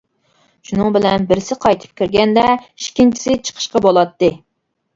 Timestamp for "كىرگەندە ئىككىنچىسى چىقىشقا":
2.03-3.87